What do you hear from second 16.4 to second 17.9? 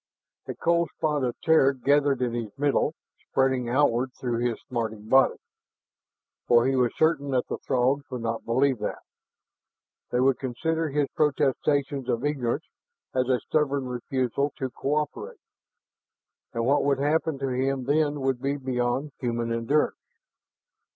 And what would happen to him